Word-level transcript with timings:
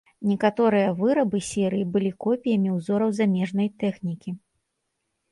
Некаторыя 0.27 0.85
вырабы 1.01 1.41
серыі 1.47 1.85
былі 1.95 2.11
копіямі 2.25 2.69
ўзораў 2.77 3.11
замежнай 3.19 3.69
тэхнікі. 3.85 4.29